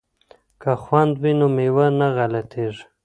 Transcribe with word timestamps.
که 0.61 0.71
خوند 0.83 1.13
وي 1.21 1.31
نو 1.39 1.47
مېوه 1.55 1.87
نه 1.99 2.07
غلطیږي. 2.15 2.83